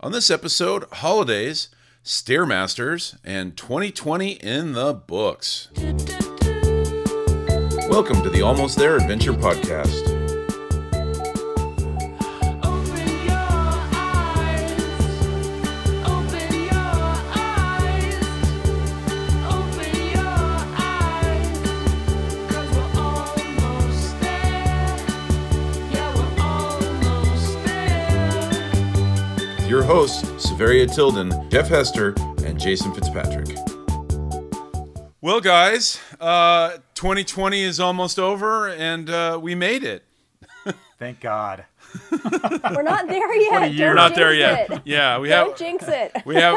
[0.00, 1.70] On this episode, holidays,
[2.04, 5.70] Stairmasters, and 2020 in the books.
[7.90, 10.17] Welcome to the Almost There Adventure Podcast.
[29.98, 33.48] Hosts, Severia Tilden, Jeff Hester, and Jason Fitzpatrick.
[35.20, 40.04] Well, guys, uh, 2020 is almost over, and uh, we made it.
[41.00, 41.64] Thank God.
[42.12, 43.62] We're not there yet.
[43.62, 43.88] a year.
[43.88, 44.70] We're not there yet.
[44.70, 44.82] it.
[44.84, 46.12] Yeah, we Don't have jinx it.
[46.24, 46.56] we have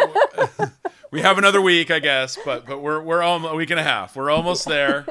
[1.11, 3.83] we have another week, I guess, but but we're we're almost a week and a
[3.83, 4.15] half.
[4.15, 5.07] We're almost there.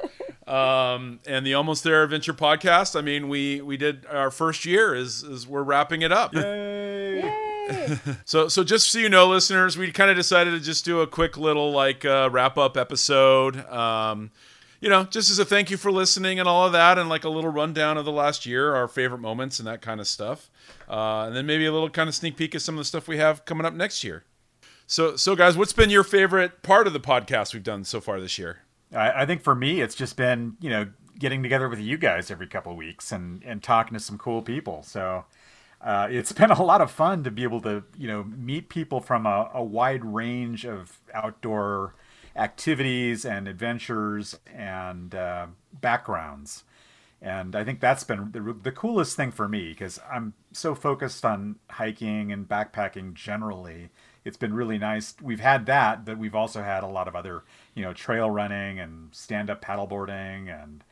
[0.46, 2.96] Um, and the Almost There Adventure podcast.
[2.96, 4.94] I mean, we we did our first year.
[4.94, 6.32] Is is we're wrapping it up.
[6.34, 6.69] Yay.
[8.24, 11.06] So, so just so you know, listeners, we kind of decided to just do a
[11.06, 13.56] quick little like uh, wrap up episode.
[13.68, 14.30] Um,
[14.80, 17.24] you know, just as a thank you for listening and all of that, and like
[17.24, 20.50] a little rundown of the last year, our favorite moments and that kind of stuff,
[20.88, 23.06] uh, and then maybe a little kind of sneak peek of some of the stuff
[23.06, 24.24] we have coming up next year.
[24.86, 28.20] So, so guys, what's been your favorite part of the podcast we've done so far
[28.20, 28.60] this year?
[28.94, 30.88] I, I think for me, it's just been you know
[31.18, 34.42] getting together with you guys every couple of weeks and and talking to some cool
[34.42, 34.82] people.
[34.82, 35.26] So
[35.82, 39.00] uh, it's been a lot of fun to be able to you know meet people
[39.00, 41.94] from a, a wide range of outdoor
[42.36, 45.46] activities and adventures and uh,
[45.80, 46.64] backgrounds.
[47.22, 51.24] And I think that's been the, the coolest thing for me because I'm so focused
[51.24, 53.90] on hiking and backpacking generally.
[54.24, 55.14] It's been really nice.
[55.20, 57.42] We've had that, but we've also had a lot of other,
[57.74, 60.82] you know, trail running and stand up paddleboarding and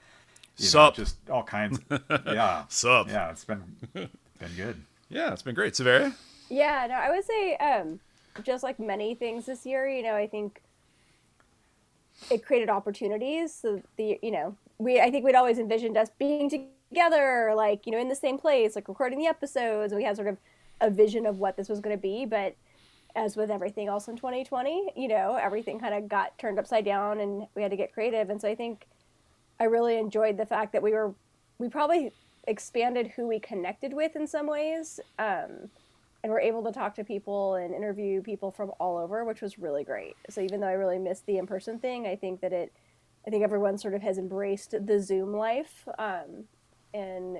[0.58, 1.78] you know, just all kinds.
[2.26, 2.64] yeah.
[2.68, 3.08] Sup.
[3.08, 3.62] Yeah, it's been
[4.38, 4.82] been good.
[5.08, 6.14] Yeah, it's been great, Severia.
[6.48, 8.00] Yeah, no, I would say um,
[8.42, 10.62] just like many things this year, you know, I think
[12.30, 13.54] it created opportunities.
[13.54, 17.92] So the you know we I think we'd always envisioned us being together, like you
[17.92, 19.92] know, in the same place, like recording the episodes.
[19.92, 20.38] We had sort of
[20.80, 22.54] a vision of what this was going to be, but
[23.16, 27.20] as with everything else in 2020, you know, everything kind of got turned upside down,
[27.20, 28.30] and we had to get creative.
[28.30, 28.86] And so I think
[29.58, 31.14] I really enjoyed the fact that we were
[31.58, 32.12] we probably
[32.48, 34.98] expanded who we connected with in some ways.
[35.18, 35.70] Um,
[36.24, 39.58] and we're able to talk to people and interview people from all over, which was
[39.58, 40.16] really great.
[40.28, 42.72] So even though I really missed the in-person thing, I think that it,
[43.26, 46.44] I think everyone sort of has embraced the Zoom life, um,
[46.92, 47.38] and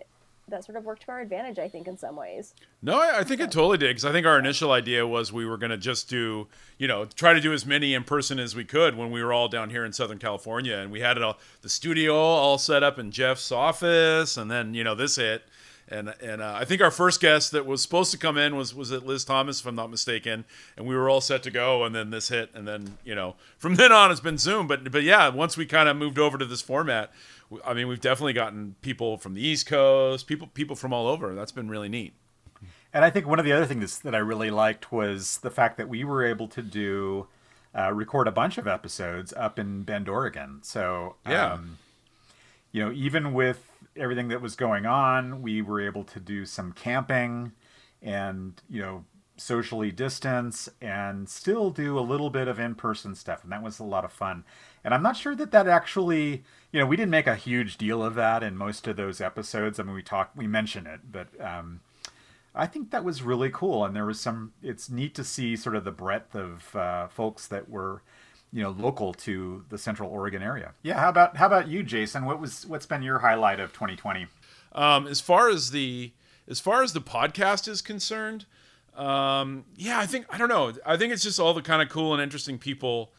[0.50, 1.59] that sort of worked to our advantage.
[1.59, 2.54] I think in some ways.
[2.82, 5.47] No, I, I think it totally did because I think our initial idea was we
[5.47, 6.48] were going to just do,
[6.78, 9.32] you know, try to do as many in person as we could when we were
[9.32, 12.82] all down here in Southern California, and we had it all, the studio all set
[12.82, 15.42] up in Jeff's office, and then you know this hit,
[15.91, 18.75] and and uh, I think our first guest that was supposed to come in was
[18.75, 20.44] was it Liz Thomas if I'm not mistaken,
[20.76, 23.37] and we were all set to go, and then this hit, and then you know
[23.56, 26.38] from then on it's been Zoom, but but yeah, once we kind of moved over
[26.38, 27.10] to this format.
[27.65, 31.34] I mean, we've definitely gotten people from the East Coast, people people from all over.
[31.34, 32.12] That's been really neat.
[32.93, 35.78] And I think one of the other things that I really liked was the fact
[35.78, 37.26] that we were able to do
[37.75, 40.59] uh, record a bunch of episodes up in Bend, Oregon.
[40.62, 41.55] So Yeah.
[41.55, 41.78] um,
[42.70, 43.68] you know, even with
[43.98, 47.53] everything that was going on, we were able to do some camping
[48.03, 49.04] and you know
[49.36, 53.84] socially distance and still do a little bit of in-person stuff and that was a
[53.84, 54.44] lot of fun
[54.82, 56.42] and i'm not sure that that actually
[56.72, 59.78] you know we didn't make a huge deal of that in most of those episodes
[59.78, 61.81] i mean we talked we mention it but um
[62.58, 64.53] I think that was really cool, and there was some.
[64.62, 68.03] It's neat to see sort of the breadth of uh, folks that were,
[68.53, 70.72] you know, local to the Central Oregon area.
[70.82, 70.98] Yeah.
[70.98, 72.25] How about how about you, Jason?
[72.25, 74.26] What was what's been your highlight of 2020?
[74.72, 76.12] Um, as far as the
[76.48, 78.47] as far as the podcast is concerned,
[78.97, 80.72] um, yeah, I think I don't know.
[80.84, 83.12] I think it's just all the kind of cool and interesting people,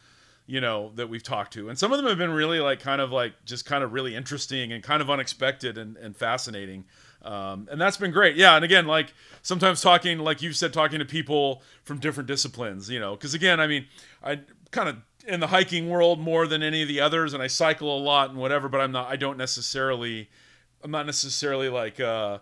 [0.46, 3.00] you know, that we've talked to, and some of them have been really like kind
[3.00, 6.84] of like just kind of really interesting and kind of unexpected and, and fascinating.
[7.22, 8.36] Um, and that's been great.
[8.36, 12.88] Yeah, and again, like sometimes talking, like you said, talking to people from different disciplines,
[12.90, 13.86] you know, because again, I mean,
[14.22, 14.40] I
[14.70, 14.96] kind of
[15.26, 18.30] in the hiking world more than any of the others, and I cycle a lot
[18.30, 20.28] and whatever, but I'm not, I don't necessarily,
[20.82, 22.38] I'm not necessarily like, uh,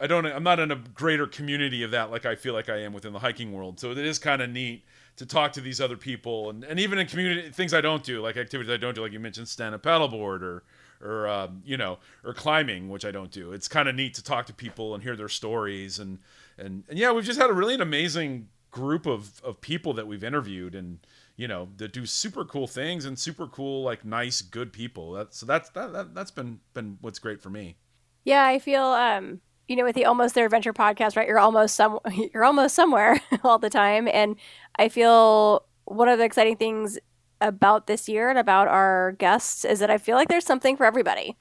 [0.00, 2.78] I don't, I'm not in a greater community of that like I feel like I
[2.78, 3.80] am within the hiking world.
[3.80, 4.84] So it is kind of neat
[5.16, 8.22] to talk to these other people, and, and even in community things I don't do,
[8.22, 10.62] like activities I don't do, like you mentioned, stand up paddleboard or
[11.02, 13.52] or um, you know, or climbing, which I don't do.
[13.52, 16.18] It's kind of neat to talk to people and hear their stories, and
[16.56, 20.06] and and yeah, we've just had a really an amazing group of of people that
[20.06, 20.98] we've interviewed, and
[21.36, 25.12] you know, that do super cool things and super cool, like nice, good people.
[25.12, 27.76] That's so that's that, that that's been been what's great for me.
[28.24, 29.40] Yeah, I feel um,
[29.70, 31.28] you know, with the Almost There Adventure podcast, right?
[31.28, 32.00] You're almost some,
[32.34, 34.36] you're almost somewhere all the time, and
[34.76, 36.98] I feel one of the exciting things
[37.40, 40.84] about this year and about our guests is that I feel like there's something for
[40.84, 41.38] everybody,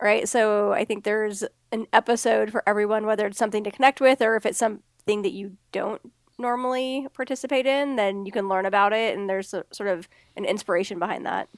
[0.00, 0.28] right?
[0.28, 1.42] So I think there's
[1.72, 5.32] an episode for everyone, whether it's something to connect with or if it's something that
[5.32, 6.00] you don't
[6.38, 10.44] normally participate in, then you can learn about it, and there's a, sort of an
[10.44, 11.48] inspiration behind that.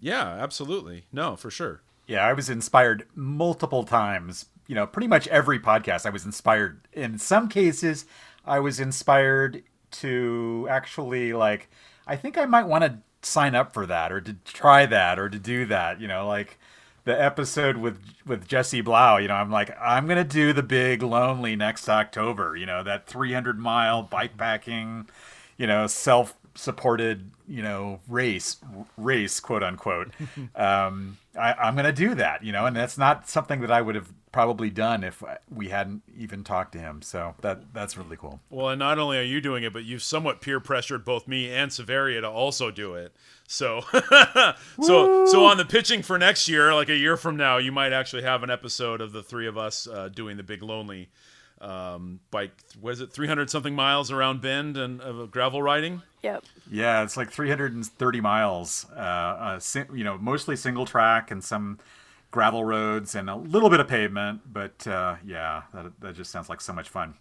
[0.00, 1.06] Yeah, absolutely.
[1.12, 1.82] No, for sure.
[2.06, 4.46] Yeah, I was inspired multiple times.
[4.66, 6.86] You know, pretty much every podcast I was inspired.
[6.92, 8.04] In some cases,
[8.44, 9.62] I was inspired
[9.92, 11.70] to actually like
[12.06, 15.28] I think I might want to sign up for that or to try that or
[15.28, 16.58] to do that, you know, like
[17.06, 21.02] the episode with with Jesse Blau, you know, I'm like I'm to do the big
[21.02, 25.08] lonely next October, you know, that 300 mile bike packing,
[25.56, 28.56] you know, self supported you know race
[28.96, 30.10] race quote unquote
[30.56, 33.94] um I, i'm gonna do that you know and that's not something that i would
[33.94, 37.00] have probably done if we hadn't even talked to him.
[37.00, 38.38] So that that's really cool.
[38.50, 41.50] Well, and not only are you doing it, but you've somewhat peer pressured both me
[41.50, 43.16] and Severia to also do it.
[43.48, 43.80] So,
[44.82, 47.94] so, so on the pitching for next year, like a year from now, you might
[47.94, 51.08] actually have an episode of the three of us uh, doing the big lonely
[51.60, 52.52] um, bike.
[52.80, 56.02] was it, three hundred something miles around Bend and of gravel riding?
[56.22, 56.44] Yep.
[56.68, 59.60] yeah it's like 330 miles uh, uh
[59.94, 61.78] you know mostly single track and some
[62.32, 66.48] gravel roads and a little bit of pavement but uh yeah that, that just sounds
[66.48, 67.14] like so much fun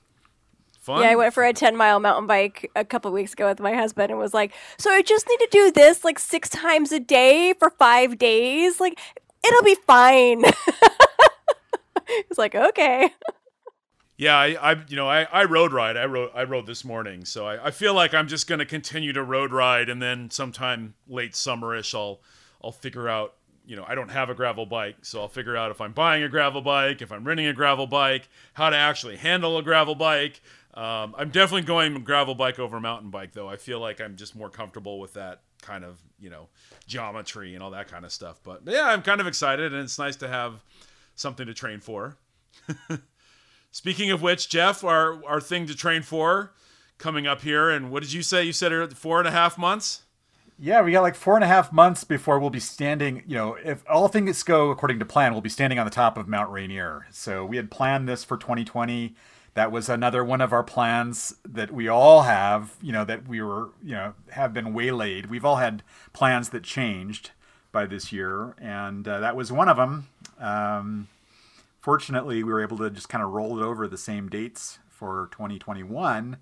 [0.85, 1.01] Fun.
[1.01, 3.73] Yeah, I went for a 10 mile mountain bike a couple weeks ago with my
[3.73, 6.99] husband and was like, So I just need to do this like six times a
[6.99, 8.79] day for five days.
[8.79, 8.99] Like,
[9.47, 10.43] it'll be fine.
[12.27, 13.09] He's like, Okay.
[14.17, 15.97] Yeah, I, I you know, I, I road ride.
[15.97, 19.11] I rode I rode this morning, so I, I feel like I'm just gonna continue
[19.13, 22.21] to road ride, and then sometime late summerish, I'll
[22.63, 23.35] I'll figure out.
[23.67, 26.21] You know, I don't have a gravel bike, so I'll figure out if I'm buying
[26.21, 29.95] a gravel bike, if I'm renting a gravel bike, how to actually handle a gravel
[29.95, 30.39] bike.
[30.75, 33.49] Um, I'm definitely going gravel bike over mountain bike, though.
[33.49, 36.47] I feel like I'm just more comfortable with that kind of you know
[36.85, 38.39] geometry and all that kind of stuff.
[38.43, 40.63] But yeah, I'm kind of excited, and it's nice to have
[41.15, 42.17] something to train for.
[43.75, 46.53] Speaking of which, Jeff, our our thing to train for
[46.97, 48.41] coming up here, and what did you say?
[48.41, 50.03] You said four and a half months.
[50.57, 53.21] Yeah, we got like four and a half months before we'll be standing.
[53.27, 56.17] You know, if all things go according to plan, we'll be standing on the top
[56.17, 57.05] of Mount Rainier.
[57.11, 59.13] So we had planned this for 2020.
[59.55, 62.77] That was another one of our plans that we all have.
[62.81, 65.25] You know, that we were, you know, have been waylaid.
[65.25, 65.83] We've all had
[66.13, 67.31] plans that changed
[67.73, 70.07] by this year, and uh, that was one of them.
[70.39, 71.09] Um,
[71.85, 75.29] fortunately, we were able to just kind of roll it over the same dates for
[75.33, 76.37] 2021.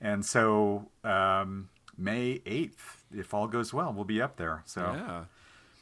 [0.00, 4.62] And so um, May 8th, if all goes well, we'll be up there.
[4.64, 5.24] So Yeah,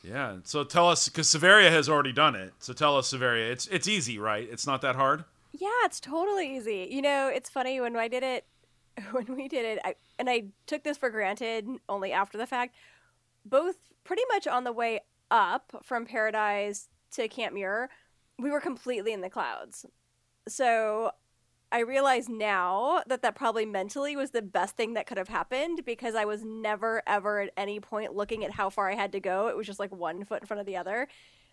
[0.03, 0.37] yeah.
[0.45, 2.55] So tell us, because Severia has already done it.
[2.59, 3.53] So tell us, Severia.
[3.53, 4.49] It's it's easy, right?
[4.51, 5.25] It's not that hard.
[5.53, 6.89] Yeah, it's totally easy.
[6.91, 8.47] You know, it's funny when I did it,
[9.11, 12.75] when we did it, I, and I took this for granted only after the fact.
[13.45, 17.91] Both pretty much on the way up from Paradise to Camp Muir,
[18.39, 19.87] we were completely in the clouds.
[20.49, 21.13] So
[21.73, 25.85] I realize now that that probably mentally was the best thing that could have happened
[25.85, 29.21] because I was never ever at any point looking at how far I had to
[29.21, 29.49] go.
[29.49, 31.09] It was just like one foot in front of the other.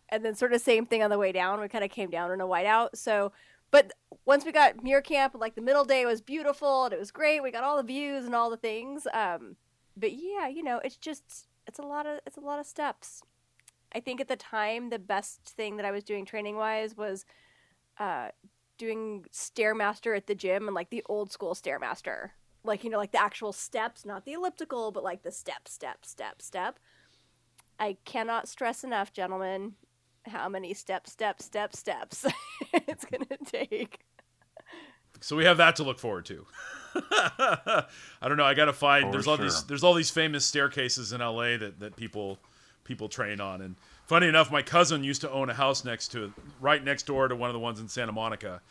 [0.09, 1.61] And then sort of same thing on the way down.
[1.61, 2.89] We kind of came down in a whiteout.
[2.95, 3.31] So
[3.71, 3.93] but
[4.25, 7.41] once we got Muir Camp, like the middle day was beautiful and it was great.
[7.41, 9.07] We got all the views and all the things.
[9.13, 9.55] Um,
[9.95, 13.23] but yeah, you know, it's just it's a lot of it's a lot of steps.
[13.93, 17.25] I think at the time the best thing that I was doing training wise was
[18.00, 18.29] uh,
[18.77, 22.29] doing stairmaster at the gym and like the old school stairmaster,
[22.63, 26.05] like you know, like the actual steps, not the elliptical, but like the step, step,
[26.05, 26.79] step, step.
[27.79, 29.74] I cannot stress enough, gentlemen,
[30.25, 32.25] how many step, step, step, steps
[32.74, 34.00] it's gonna take.
[35.19, 36.45] So we have that to look forward to.
[36.95, 37.86] I
[38.24, 38.43] don't know.
[38.43, 39.05] I got to find.
[39.05, 39.63] For there's all these.
[39.65, 42.39] There's all these famous staircases in LA that that people
[42.91, 43.62] people train on.
[43.62, 47.29] And funny enough, my cousin used to own a house next to right next door
[47.29, 48.62] to one of the ones in Santa Monica.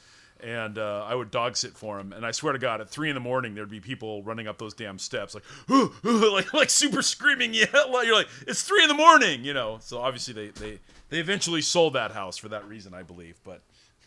[0.42, 3.10] And uh, I would dog sit for him, and I swear to God, at three
[3.10, 5.44] in the morning there'd be people running up those damn steps, like,
[6.02, 7.52] like, like super screaming.
[7.54, 7.66] Yeah,
[8.02, 9.78] you're like, it's three in the morning, you know.
[9.80, 10.78] So obviously they they
[11.10, 13.38] they eventually sold that house for that reason, I believe.
[13.44, 13.60] But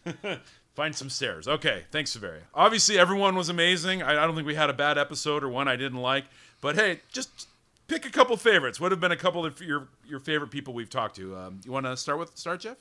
[0.76, 1.48] Find some stairs.
[1.48, 2.42] Okay, thanks, Severia.
[2.56, 4.02] Obviously, everyone was amazing.
[4.02, 6.26] I, I don't think we had a bad episode or one I didn't like.
[6.62, 7.48] But hey, just
[7.88, 8.80] pick a couple favorites.
[8.80, 11.36] What have been a couple of your your favorite people we've talked to?
[11.36, 12.78] Um, you want to start with start, Jeff?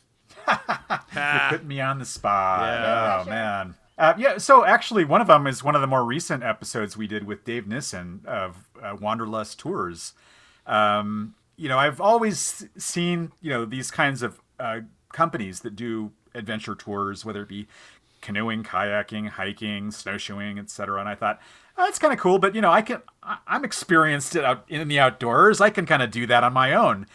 [0.47, 1.49] Ha.
[1.51, 2.63] put me on the spot.
[2.63, 3.23] Yeah.
[3.27, 3.75] Oh man.
[3.99, 4.39] Uh, yeah.
[4.39, 7.45] So actually, one of them is one of the more recent episodes we did with
[7.45, 10.15] Dave Nissen of uh, Wanderlust Tours.
[10.67, 14.81] Um, you know, I've always seen you know these kinds of uh,
[15.13, 17.67] companies that do adventure tours, whether it be
[18.23, 20.99] canoeing, kayaking, hiking, snowshoeing, etc.
[20.99, 21.41] And I thought,
[21.77, 24.99] oh, that's kind of cool, but you know, I can, I'm experienced out in the
[24.99, 25.61] outdoors.
[25.61, 27.07] I can kind of do that on my own.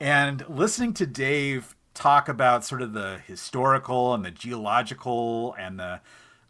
[0.00, 6.00] And listening to Dave talk about sort of the historical and the geological and the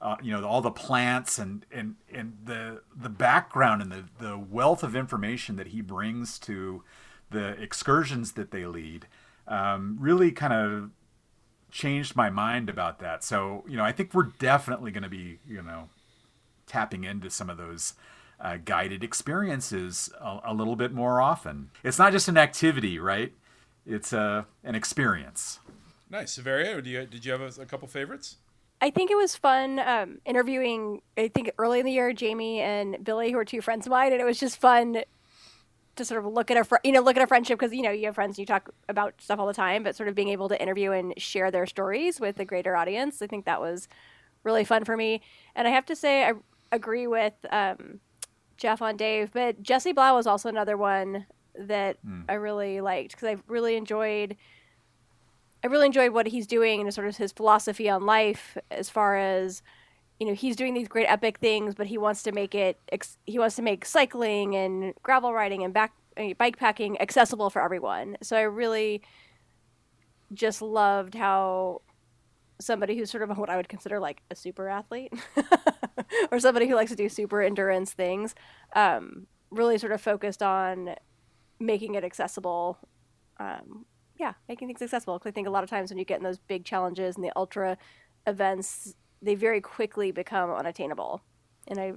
[0.00, 4.38] uh, you know all the plants and and and the the background and the the
[4.38, 6.84] wealth of information that he brings to
[7.30, 9.06] the excursions that they lead
[9.48, 10.90] um, really kind of
[11.70, 13.24] changed my mind about that.
[13.24, 15.88] So you know I think we're definitely going to be you know
[16.68, 17.94] tapping into some of those
[18.40, 21.70] uh, guided experiences a, a little bit more often.
[21.82, 23.32] It's not just an activity, right?
[23.84, 25.60] It's a an experience.
[26.10, 26.80] Nice, Severia.
[26.80, 28.36] Do you did you have a, a couple favorites?
[28.80, 31.02] I think it was fun um, interviewing.
[31.16, 34.12] I think early in the year, Jamie and Billy, who are two friends of mine,
[34.12, 35.02] and it was just fun
[35.96, 37.82] to sort of look at our, fr- you know, look at our friendship because you
[37.82, 40.14] know you have friends and you talk about stuff all the time, but sort of
[40.14, 43.20] being able to interview and share their stories with a greater audience.
[43.20, 43.88] I think that was
[44.44, 45.22] really fun for me,
[45.56, 46.34] and I have to say I
[46.72, 48.00] agree with um,
[48.56, 51.26] Jeff on Dave, but Jesse Blau was also another one
[51.58, 51.96] that
[52.28, 54.36] I really liked because I really enjoyed.
[55.64, 59.16] I really enjoyed what he's doing and sort of his philosophy on life as far
[59.16, 59.62] as
[60.20, 63.18] you know he's doing these great epic things but he wants to make it ex-
[63.26, 65.92] he wants to make cycling and gravel riding and back
[66.36, 69.00] bike packing accessible for everyone so i really
[70.32, 71.80] just loved how
[72.60, 75.12] somebody who's sort of what i would consider like a super athlete
[76.30, 78.34] or somebody who likes to do super endurance things
[78.74, 80.94] um, really sort of focused on
[81.60, 82.78] making it accessible
[83.40, 83.84] um,
[84.18, 85.18] yeah, making things accessible.
[85.18, 87.24] Because I think a lot of times when you get in those big challenges and
[87.24, 87.78] the ultra
[88.26, 91.22] events, they very quickly become unattainable.
[91.68, 91.92] And I,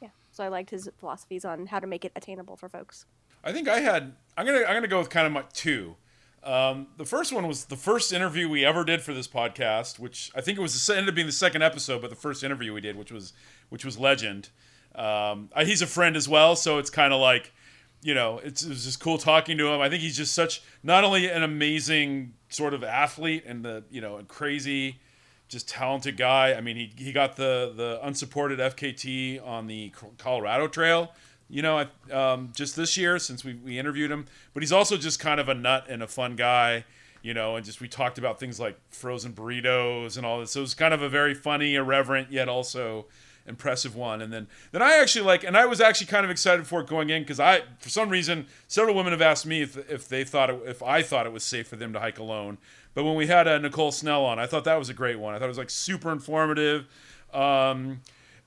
[0.00, 3.06] yeah, so I liked his philosophies on how to make it attainable for folks.
[3.44, 4.14] I think I had.
[4.36, 4.60] I'm gonna.
[4.60, 5.96] I'm gonna go with kind of my two.
[6.44, 10.30] Um, the first one was the first interview we ever did for this podcast, which
[10.34, 12.72] I think it was the, ended up being the second episode, but the first interview
[12.72, 13.32] we did, which was
[13.68, 14.48] which was Legend.
[14.94, 17.52] Um, I, he's a friend as well, so it's kind of like,
[18.02, 19.80] you know, it's, it was just cool talking to him.
[19.80, 24.00] I think he's just such not only an amazing sort of athlete and the you
[24.00, 25.00] know and crazy,
[25.48, 26.54] just talented guy.
[26.54, 31.12] I mean, he he got the the unsupported FKT on the Colorado Trail
[31.52, 34.24] you know, um, just this year since we, we interviewed him.
[34.54, 36.86] But he's also just kind of a nut and a fun guy,
[37.20, 40.52] you know, and just we talked about things like frozen burritos and all this.
[40.52, 43.04] So it was kind of a very funny, irreverent, yet also
[43.46, 44.22] impressive one.
[44.22, 46.86] And then then I actually like, and I was actually kind of excited for it
[46.86, 50.24] going in because I, for some reason, several women have asked me if, if they
[50.24, 52.56] thought it, if I thought it was safe for them to hike alone.
[52.94, 55.34] But when we had uh, Nicole Snell on, I thought that was a great one.
[55.34, 56.86] I thought it was like super informative.
[57.34, 58.00] Um,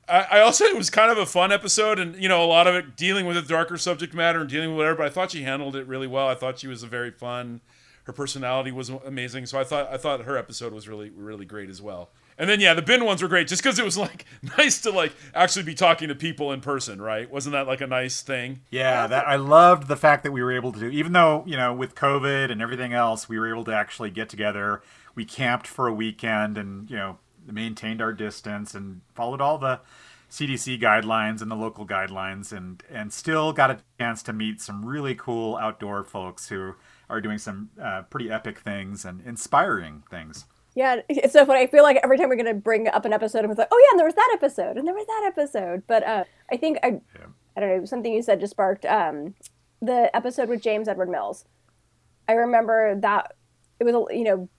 [0.08, 2.76] I, also it was kind of a fun episode, and you know a lot of
[2.76, 4.98] it dealing with a darker subject matter and dealing with whatever.
[4.98, 6.28] But I thought she handled it really well.
[6.28, 7.62] I thought she was a very fun.
[8.04, 11.70] Her personality was amazing, so I thought I thought her episode was really really great
[11.70, 12.12] as well.
[12.38, 14.26] And then yeah, the Bend ones were great just because it was like
[14.58, 17.30] nice to like actually be talking to people in person, right?
[17.30, 18.62] Wasn't that like a nice thing?
[18.70, 21.58] Yeah, that I loved the fact that we were able to do, even though you
[21.58, 24.82] know with COVID and everything else, we were able to actually get together.
[25.16, 29.80] We camped for a weekend and you know maintained our distance and followed all the
[30.30, 34.86] CDC guidelines and the local guidelines, and and still got a chance to meet some
[34.86, 36.74] really cool outdoor folks who
[37.10, 40.46] are doing some uh, pretty epic things and inspiring things.
[40.74, 41.62] Yeah, it's so funny.
[41.62, 43.80] I feel like every time we're going to bring up an episode, I'm like, oh
[43.82, 45.84] yeah, and there was that episode, and there was that episode.
[45.88, 47.00] But uh, I think I,
[47.56, 49.36] I don't know, something you said just sparked um,
[49.82, 51.46] the episode with James Edward Mills.
[52.28, 53.36] I remember that
[53.80, 54.50] it was, a- you know,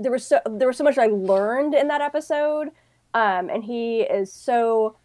[0.00, 2.68] there was so there was so much I learned in that episode,
[3.14, 4.96] um, and he is so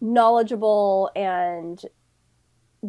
[0.00, 1.84] knowledgeable and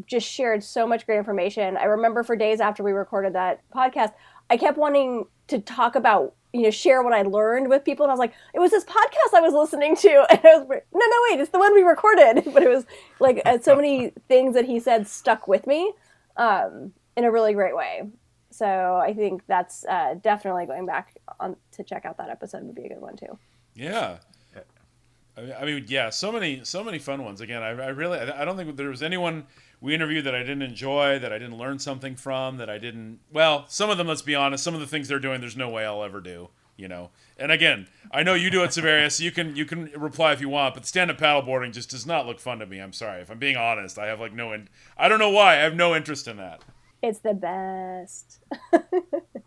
[0.05, 1.77] just shared so much great information.
[1.77, 4.13] I remember for days after we recorded that podcast,
[4.50, 8.05] I kept wanting to talk about, you know, share what I learned with people.
[8.05, 10.25] And I was like, it was this podcast I was listening to.
[10.29, 12.43] And I was, no, no, wait, it's the one we recorded.
[12.53, 12.86] But it was
[13.19, 15.91] like uh, so many things that he said stuck with me
[16.38, 18.03] um, in a really great way.
[18.51, 22.75] So I think that's uh, definitely going back on to check out that episode would
[22.75, 23.38] be a good one too.
[23.75, 24.17] Yeah.
[25.38, 27.39] I mean, yeah, so many, so many fun ones.
[27.39, 29.46] Again, I, I really, I I don't think there was anyone
[29.79, 33.20] we interviewed that I didn't enjoy, that I didn't learn something from, that I didn't.
[33.31, 35.70] Well, some of them, let's be honest, some of the things they're doing, there's no
[35.70, 36.50] way I'll ever do.
[36.77, 39.13] You know, and again, I know you do it, Severius.
[39.13, 42.08] So you can you can reply if you want, but stand up paddleboarding just does
[42.08, 42.79] not look fun to me.
[42.79, 44.67] I'm sorry, if I'm being honest, I have like no, in-
[44.98, 46.62] I don't know why, I have no interest in that.
[47.01, 48.39] It's the best.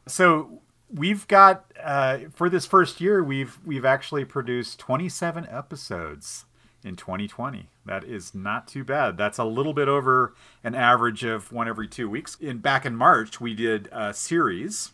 [0.07, 6.45] So we've got uh, for this first year, we've we've actually produced 27 episodes
[6.83, 7.71] in 2020.
[7.87, 9.17] That is not too bad.
[9.17, 12.37] That's a little bit over an average of one every two weeks.
[12.37, 14.93] In back in March, we did a series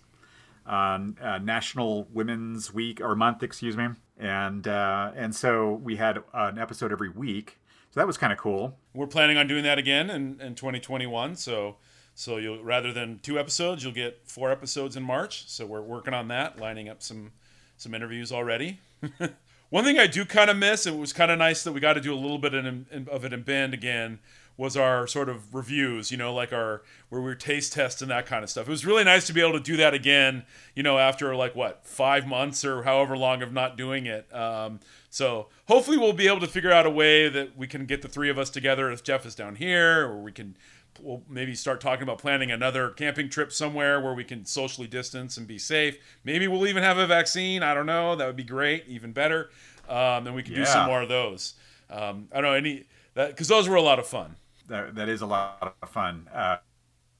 [0.64, 6.22] on uh, National Women's Week or month, excuse me, and uh, and so we had
[6.32, 7.58] an episode every week.
[7.90, 8.78] So that was kind of cool.
[8.94, 11.34] We're planning on doing that again in, in 2021.
[11.34, 11.78] So
[12.20, 15.48] so you'll rather than two episodes, you'll get four episodes in March.
[15.48, 17.32] So we're working on that, lining up some
[17.78, 18.78] some interviews already.
[19.70, 21.80] One thing I do kind of miss, and it was kind of nice that we
[21.80, 24.18] got to do a little bit in, in, of it in Bend again,
[24.58, 28.10] was our sort of reviews, you know, like our where we were taste tests and
[28.10, 28.68] that kind of stuff.
[28.68, 31.56] It was really nice to be able to do that again, you know, after like
[31.56, 34.30] what five months or however long of not doing it.
[34.34, 38.02] Um, so hopefully we'll be able to figure out a way that we can get
[38.02, 40.54] the three of us together if Jeff is down here, or we can
[41.02, 45.36] we'll maybe start talking about planning another camping trip somewhere where we can socially distance
[45.36, 45.98] and be safe.
[46.24, 47.62] Maybe we'll even have a vaccine.
[47.62, 48.16] I don't know.
[48.16, 49.50] That would be great, even better.
[49.88, 51.54] Um, and we can do some more of those.
[51.90, 54.36] Um, I don't know any that because those were a lot of fun.
[54.68, 56.28] That, that is a lot of fun.
[56.32, 56.58] Uh,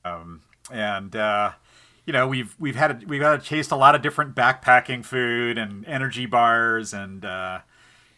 [0.05, 1.53] um, and uh,
[2.07, 5.05] you know we've we've had a, we've had to chased a lot of different backpacking
[5.05, 7.61] food and energy bars and uh,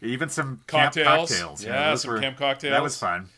[0.03, 1.31] even some camp Cocktails.
[1.31, 1.63] cocktails.
[1.63, 2.73] you know, Yeah, some camp cocktails.
[2.73, 3.29] That was fun.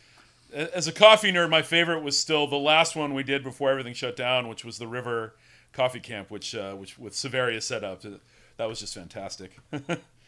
[0.55, 3.95] As a coffee nerd, my favorite was still the last one we did before everything
[3.95, 5.35] shut down, which was the River
[5.73, 8.03] Coffee Camp, which uh, which with Severia set up.
[8.57, 9.59] That was just fantastic.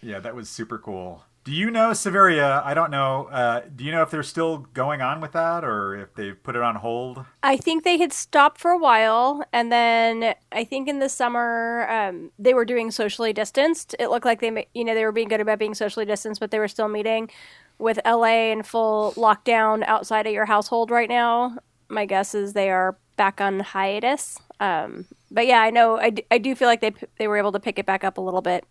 [0.02, 1.25] Yeah, that was super cool.
[1.45, 2.61] Do you know Severia?
[2.64, 3.26] I don't know.
[3.26, 6.56] Uh, do you know if they're still going on with that or if they've put
[6.56, 7.25] it on hold?
[7.42, 11.88] I think they had stopped for a while, and then I think in the summer
[11.88, 13.95] um, they were doing socially distanced.
[14.00, 16.50] It looked like they, you know, they were being good about being socially distanced, but
[16.50, 17.30] they were still meeting.
[17.78, 22.71] With LA in full lockdown outside of your household right now, my guess is they
[22.71, 24.38] are back on hiatus.
[24.61, 27.37] Um, but yeah, I know I, d- I do feel like they p- they were
[27.37, 28.64] able to pick it back up a little bit,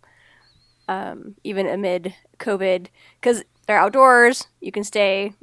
[0.88, 2.86] um, even amid COVID,
[3.20, 4.48] because they're outdoors.
[4.60, 5.34] You can stay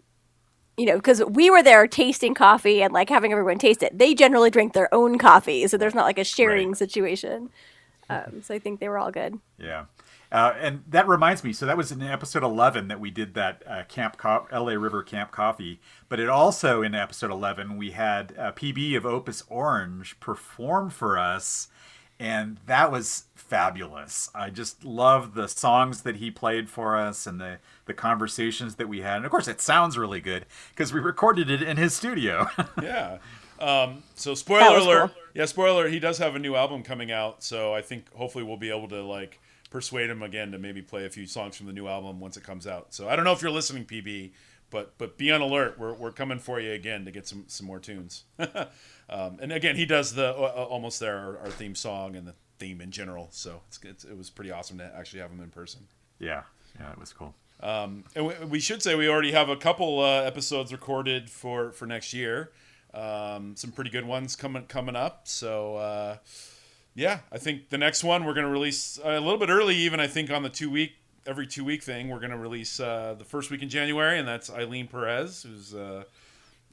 [0.75, 3.95] you know, because we were there tasting coffee and like having everyone taste it.
[3.95, 6.77] They generally drink their own coffee, so there's not like a sharing Right.
[6.77, 7.51] situation.
[8.09, 9.37] Um, so I think they were all good.
[9.59, 9.85] Yeah.
[10.33, 13.61] Uh, and that reminds me, so that was in episode 11 that we did that
[13.67, 15.79] uh, Camp Co- LA River Camp Coffee.
[16.09, 21.19] But it also, in episode 11, we had uh, PB of Opus Orange perform for
[21.19, 21.67] us.
[22.19, 24.31] And that was fabulous.
[24.33, 28.89] I just love the songs that he played for us and the, the conversations that
[28.89, 29.17] we had.
[29.17, 32.47] And of course, it sounds really good because we recorded it in his studio.
[32.81, 33.19] yeah.
[33.59, 35.11] Um, so spoiler alert.
[35.13, 35.23] cool.
[35.35, 35.89] Yeah, spoiler.
[35.89, 38.87] He does have a new album coming out, so I think hopefully we'll be able
[38.89, 39.39] to like
[39.73, 42.43] persuade him again to maybe play a few songs from the new album once it
[42.43, 42.93] comes out.
[42.93, 44.31] So I don't know if you're listening, PB,
[44.69, 45.79] but but be on alert.
[45.79, 48.23] We're, we're coming for you again to get some some more tunes.
[48.39, 52.35] um, and again, he does the uh, almost there our, our theme song and the
[52.59, 53.29] theme in general.
[53.31, 55.81] So it's, it's it was pretty awesome to actually have him in person.
[56.19, 56.43] yeah.
[56.79, 57.35] Yeah, it was cool.
[57.61, 61.71] Um, and we, we should say we already have a couple uh, episodes recorded for
[61.71, 62.51] for next year.
[62.93, 65.27] Um, some pretty good ones coming coming up.
[65.27, 66.17] So uh,
[66.95, 69.75] yeah, I think the next one we're going to release uh, a little bit early,
[69.75, 70.93] even I think on the two week
[71.25, 72.09] every two week thing.
[72.09, 75.73] We're going to release uh, the first week in January, and that's Eileen Perez, who's
[75.73, 76.03] uh,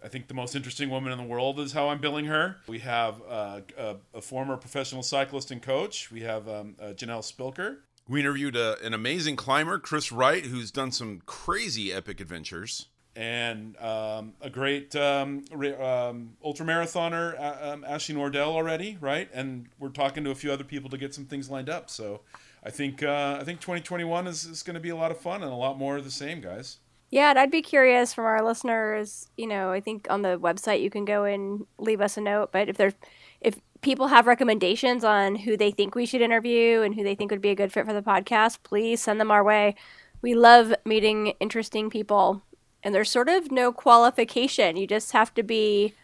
[0.03, 2.57] I think the most interesting woman in the world is how I'm billing her.
[2.67, 6.11] We have uh, a, a former professional cyclist and coach.
[6.11, 7.79] We have um, uh, Janelle Spilker.
[8.09, 12.87] We interviewed uh an amazing climber, Chris Wright, who's done some crazy epic adventures.
[13.17, 19.29] And um, a great um, um, ultramarathoner, uh, um, Ashley Nordell, already, right?
[19.35, 21.91] And we're talking to a few other people to get some things lined up.
[21.91, 22.21] So
[22.65, 25.43] I think uh, I think 2021 is, is going to be a lot of fun
[25.43, 26.79] and a lot more of the same, guys.
[27.11, 29.29] Yeah, and I'd be curious from our listeners.
[29.37, 32.53] You know, I think on the website you can go and leave us a note.
[32.53, 32.95] But if there's
[33.41, 37.31] if people have recommendations on who they think we should interview and who they think
[37.31, 39.75] would be a good fit for the podcast, please send them our way.
[40.23, 42.43] We love meeting interesting people,
[42.83, 44.77] and there's sort of no qualification.
[44.77, 45.95] You just have to be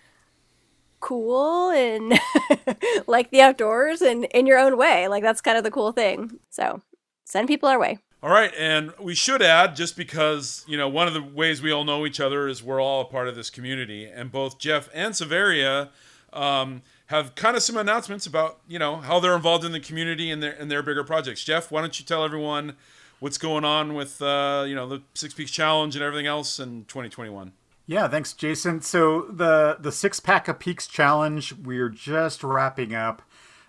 [1.00, 2.18] cool and
[3.06, 5.08] like the outdoors and in your own way.
[5.08, 6.38] Like that's kind of the cool thing.
[6.50, 6.82] So
[7.24, 7.98] send people our way.
[8.22, 11.70] All right, and we should add just because you know one of the ways we
[11.70, 14.88] all know each other is we're all a part of this community, and both Jeff
[14.94, 15.90] and Severia
[16.32, 20.30] um, have kind of some announcements about you know how they're involved in the community
[20.30, 21.44] and their and their bigger projects.
[21.44, 22.76] Jeff, why don't you tell everyone
[23.20, 26.84] what's going on with uh, you know the Six Peaks Challenge and everything else in
[26.84, 27.52] 2021?
[27.86, 28.80] Yeah, thanks, Jason.
[28.80, 33.22] So the the six pack of peaks challenge, we're just wrapping up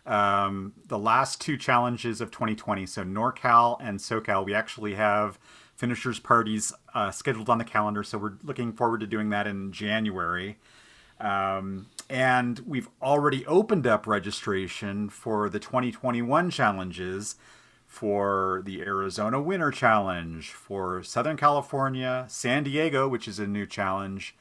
[0.08, 2.86] um, the last two challenges of 2020.
[2.88, 5.38] So NorCal and SoCal, we actually have
[5.76, 8.02] finishers parties uh, scheduled on the calendar.
[8.02, 10.58] So we're looking forward to doing that in January.
[11.20, 17.36] Um, and we've already opened up registration for the 2021 challenges
[17.98, 24.36] for the Arizona Winter Challenge, for Southern California, San Diego, which is a new challenge,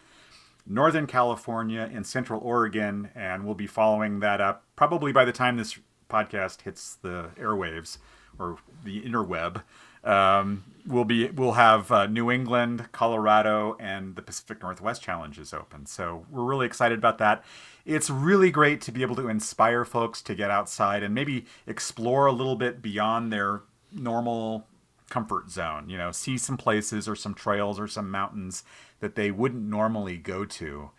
[0.66, 3.08] Northern California, and Central Oregon.
[3.14, 5.78] And we'll be following that up probably by the time this
[6.10, 7.96] podcast hits the airwaves
[8.38, 9.62] or the interweb.
[10.06, 15.86] Um, we'll be we'll have uh, New England, Colorado, and the Pacific Northwest challenges open.
[15.86, 17.44] So we're really excited about that.
[17.84, 22.26] It's really great to be able to inspire folks to get outside and maybe explore
[22.26, 24.66] a little bit beyond their normal
[25.10, 25.88] comfort zone.
[25.88, 28.64] You know, see some places or some trails or some mountains
[29.00, 30.90] that they wouldn't normally go to.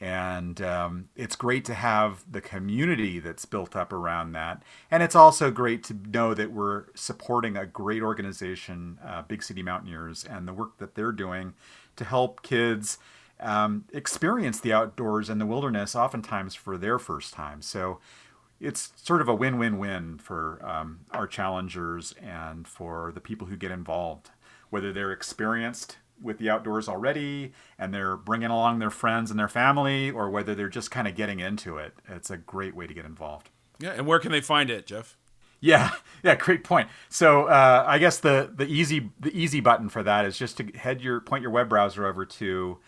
[0.00, 4.62] And um, it's great to have the community that's built up around that.
[4.90, 9.62] And it's also great to know that we're supporting a great organization, uh, Big City
[9.62, 11.54] Mountaineers, and the work that they're doing
[11.96, 12.98] to help kids
[13.40, 17.62] um, experience the outdoors and the wilderness, oftentimes for their first time.
[17.62, 18.00] So
[18.60, 23.70] it's sort of a win-win-win for um, our challengers and for the people who get
[23.70, 24.30] involved,
[24.70, 29.48] whether they're experienced with the outdoors already and they're bringing along their friends and their
[29.48, 31.94] family, or whether they're just kind of getting into it.
[32.08, 33.50] It's a great way to get involved.
[33.78, 35.16] Yeah, and where can they find it, Jeff?
[35.60, 36.88] Yeah, yeah, great point.
[37.08, 40.64] So uh, I guess the the easy the easy button for that is just to
[40.76, 42.78] head your point your web browser over to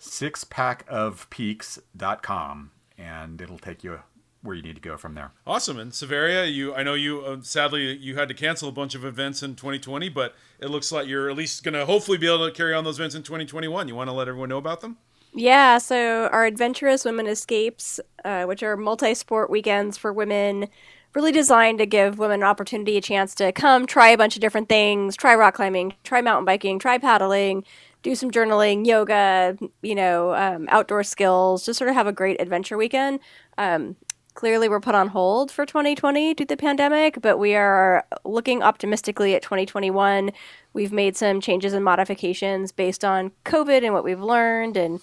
[0.00, 4.00] sixpackofpeaks.com and it'll take you
[4.42, 5.32] where you need to go from there.
[5.46, 5.78] Awesome.
[5.78, 9.04] And Severia, you I know you uh, sadly you had to cancel a bunch of
[9.04, 12.46] events in 2020, but it looks like you're at least going to hopefully be able
[12.46, 13.88] to carry on those events in 2021.
[13.88, 14.98] You want to let everyone know about them?
[15.34, 20.68] Yeah, so our Adventurous Women Escapes, uh, which are multi sport weekends for women,
[21.14, 24.40] really designed to give women an opportunity, a chance to come try a bunch of
[24.40, 27.64] different things try rock climbing, try mountain biking, try paddling,
[28.02, 32.40] do some journaling, yoga, you know, um, outdoor skills, just sort of have a great
[32.40, 33.20] adventure weekend.
[33.56, 33.96] Um,
[34.34, 38.62] clearly, we're put on hold for 2020 due to the pandemic, but we are looking
[38.62, 40.30] optimistically at 2021.
[40.72, 45.00] We've made some changes and modifications based on COVID and what we've learned, and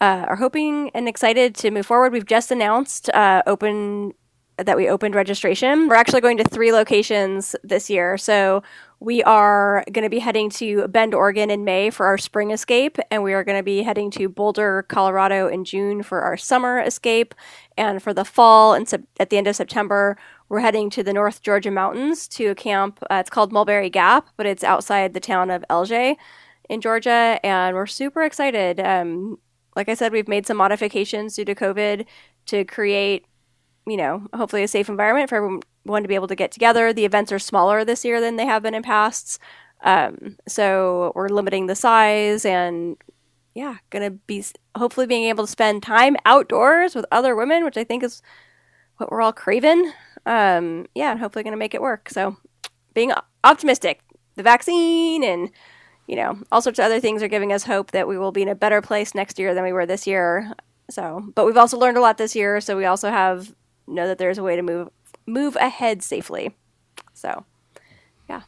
[0.00, 2.12] uh, are hoping and excited to move forward.
[2.12, 4.14] We've just announced uh, open
[4.58, 5.88] that we opened registration.
[5.88, 8.18] We're actually going to three locations this year.
[8.18, 8.62] So
[9.02, 12.98] we are going to be heading to Bend, Oregon in May for our spring escape,
[13.10, 16.78] and we are going to be heading to Boulder, Colorado in June for our summer
[16.78, 17.34] escape.
[17.76, 20.16] And for the fall and sep- at the end of September,
[20.48, 23.00] we're heading to the North Georgia mountains to a camp.
[23.10, 26.14] Uh, it's called Mulberry Gap, but it's outside the town of Ellijay
[26.70, 28.78] in Georgia, and we're super excited.
[28.78, 29.38] Um,
[29.74, 32.06] like I said, we've made some modifications due to COVID
[32.46, 33.26] to create,
[33.84, 36.92] you know, hopefully a safe environment for everyone to be able to get together.
[36.92, 39.38] The events are smaller this year than they have been in pasts.
[39.82, 42.96] Um, so we're limiting the size and
[43.54, 44.44] yeah, gonna be
[44.76, 48.22] hopefully being able to spend time outdoors with other women, which I think is
[48.96, 49.92] what we're all craving.
[50.24, 52.08] Um, yeah, and hopefully gonna make it work.
[52.08, 52.36] So
[52.94, 53.12] being
[53.44, 54.00] optimistic,
[54.36, 55.50] the vaccine and
[56.06, 58.42] you know, all sorts of other things are giving us hope that we will be
[58.42, 60.52] in a better place next year than we were this year.
[60.90, 63.54] So, but we've also learned a lot this year, so we also have
[63.86, 64.88] know that there's a way to move
[65.26, 66.54] move ahead safely.
[67.12, 67.44] So,
[68.28, 68.42] yeah.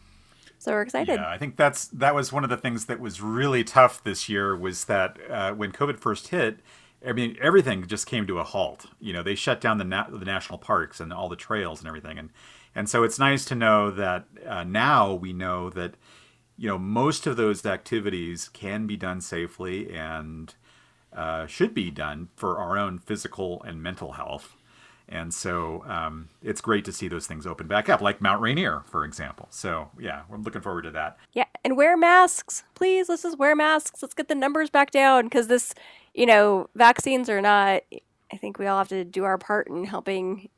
[0.58, 1.16] So we're excited.
[1.16, 4.28] Yeah, I think that's that was one of the things that was really tough this
[4.28, 6.60] year was that uh, when COVID first hit,
[7.06, 8.86] I mean everything just came to a halt.
[9.00, 11.88] You know, they shut down the na- the national parks and all the trails and
[11.88, 12.30] everything, and
[12.74, 15.94] and so it's nice to know that uh, now we know that
[16.56, 20.54] you know most of those activities can be done safely and
[21.14, 24.56] uh, should be done for our own physical and mental health.
[25.08, 28.82] And so um, it's great to see those things open back up, like Mount Rainier,
[28.86, 29.48] for example.
[29.50, 31.18] So yeah, we're looking forward to that.
[31.32, 33.08] Yeah, and wear masks, please.
[33.08, 34.02] Let's just wear masks.
[34.02, 35.74] Let's get the numbers back down because this,
[36.14, 37.82] you know, vaccines are not.
[38.32, 40.48] I think we all have to do our part in helping,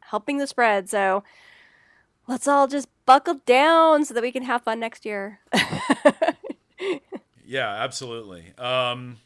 [0.00, 0.88] helping the spread.
[0.88, 1.22] So
[2.26, 5.40] let's all just buckle down so that we can have fun next year.
[7.50, 8.52] Yeah, absolutely.
[8.58, 9.16] Um,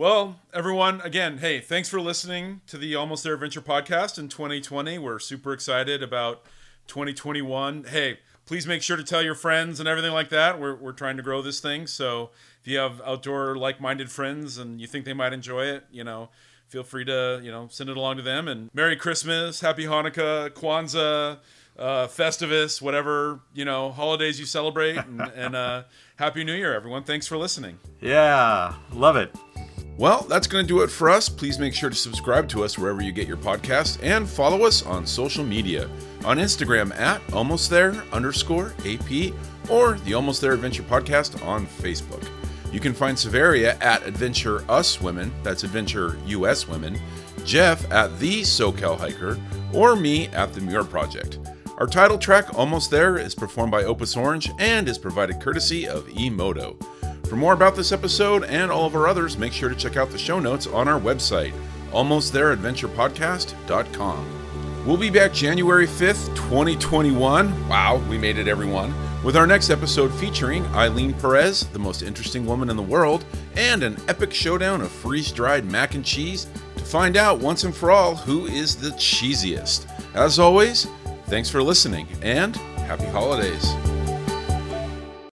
[0.00, 4.96] well, everyone, again, hey, thanks for listening to the Almost There Adventure podcast in 2020.
[4.96, 6.46] We're super excited about
[6.86, 7.84] 2021.
[7.84, 10.58] Hey, please make sure to tell your friends and everything like that.
[10.58, 11.86] We're, we're trying to grow this thing.
[11.86, 12.30] So
[12.62, 16.02] if you have outdoor like minded friends and you think they might enjoy it, you
[16.02, 16.30] know,
[16.68, 18.48] feel free to, you know, send it along to them.
[18.48, 21.40] And Merry Christmas, Happy Hanukkah, Kwanzaa,
[21.78, 24.96] uh, Festivus, whatever, you know, holidays you celebrate.
[24.96, 25.82] And, and uh,
[26.16, 27.02] Happy New Year, everyone.
[27.04, 27.78] Thanks for listening.
[28.00, 29.36] Yeah, love it.
[29.96, 31.28] Well, that's going to do it for us.
[31.28, 34.84] Please make sure to subscribe to us wherever you get your podcast and follow us
[34.84, 35.90] on social media.
[36.24, 39.34] On Instagram at almost there underscore AP
[39.68, 42.26] or the Almost There Adventure Podcast on Facebook.
[42.72, 46.98] You can find Severia at Adventure Us Women, that's Adventure US Women,
[47.44, 49.38] Jeff at The SoCal Hiker,
[49.72, 51.38] or me at The Muir Project.
[51.78, 56.06] Our title track, Almost There, is performed by Opus Orange and is provided courtesy of
[56.08, 56.80] eMoto.
[57.30, 60.10] For more about this episode and all of our others, make sure to check out
[60.10, 61.52] the show notes on our website,
[61.92, 64.84] almostthereadventurepodcast.com.
[64.84, 67.68] We'll be back January 5th, 2021.
[67.68, 68.92] Wow, we made it, everyone.
[69.22, 73.84] with our next episode featuring Eileen Perez, the most interesting woman in the world, and
[73.84, 77.92] an epic showdown of freeze dried mac and cheese to find out once and for
[77.92, 79.86] all who is the cheesiest.
[80.14, 80.88] As always,
[81.26, 83.72] thanks for listening and happy holidays.